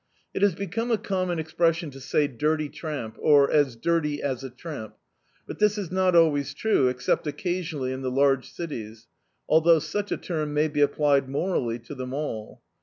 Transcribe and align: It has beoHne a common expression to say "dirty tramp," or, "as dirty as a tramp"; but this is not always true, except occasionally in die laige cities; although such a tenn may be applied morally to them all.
It 0.33 0.41
has 0.41 0.55
beoHne 0.55 0.91
a 0.91 0.97
common 0.97 1.37
expression 1.37 1.91
to 1.91 1.99
say 1.99 2.25
"dirty 2.25 2.69
tramp," 2.69 3.17
or, 3.19 3.51
"as 3.51 3.75
dirty 3.75 4.19
as 4.19 4.43
a 4.43 4.49
tramp"; 4.49 4.95
but 5.45 5.59
this 5.59 5.77
is 5.77 5.91
not 5.91 6.15
always 6.15 6.55
true, 6.55 6.87
except 6.87 7.27
occasionally 7.27 7.91
in 7.91 8.01
die 8.01 8.09
laige 8.09 8.45
cities; 8.45 9.05
although 9.47 9.77
such 9.77 10.11
a 10.11 10.17
tenn 10.17 10.55
may 10.55 10.69
be 10.69 10.81
applied 10.81 11.29
morally 11.29 11.77
to 11.77 11.93
them 11.93 12.15
all. 12.15 12.63